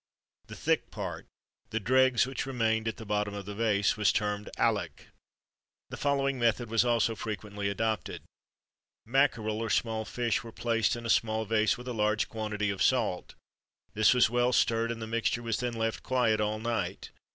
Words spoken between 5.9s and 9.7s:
The following method was also frequently adopted: Mackerel, or